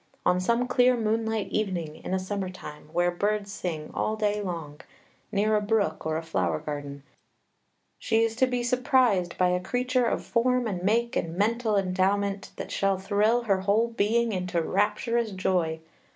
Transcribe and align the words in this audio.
On 0.25 0.39
some 0.39 0.67
clear 0.67 0.97
moonlight 0.97 1.49
evening, 1.49 1.97
in 1.97 2.11
a 2.11 2.17
summer 2.17 2.49
time, 2.49 2.89
where 2.91 3.11
birds 3.11 3.51
sing 3.51 3.91
all 3.93 4.15
day 4.15 4.41
long, 4.41 4.81
near 5.31 5.55
a 5.55 5.61
brook 5.61 6.07
or 6.07 6.19
flower 6.23 6.57
garden, 6.57 7.03
she 7.99 8.23
is 8.23 8.35
to 8.37 8.47
be 8.47 8.63
surprised 8.63 9.37
by 9.37 9.49
a 9.49 9.59
creature 9.59 10.07
of 10.07 10.25
form 10.25 10.65
and 10.65 10.81
make 10.81 11.15
and 11.15 11.37
mental 11.37 11.77
endowment 11.77 12.49
that 12.55 12.71
shall 12.71 12.97
thrill 12.97 13.43
her 13.43 13.61
whole 13.61 13.89
being 13.89 14.31
into 14.31 14.59
rapturous 14.59 15.29
joy. 15.29 15.79